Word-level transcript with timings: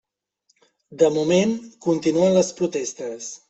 De 1.03 1.11
moment, 1.19 1.55
continuen 1.89 2.35
les 2.41 2.53
protestes. 2.63 3.33